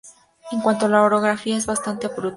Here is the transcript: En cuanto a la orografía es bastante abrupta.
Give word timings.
En 0.51 0.61
cuanto 0.61 0.87
a 0.87 0.89
la 0.89 1.03
orografía 1.03 1.55
es 1.55 1.67
bastante 1.67 2.07
abrupta. 2.07 2.29